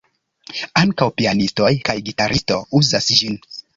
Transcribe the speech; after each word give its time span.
Ankaŭ 0.81 1.07
pianistoj 1.21 1.69
kaj 1.91 1.97
gitaristo 2.09 2.59
uzas 2.81 3.11
ĝin. 3.21 3.39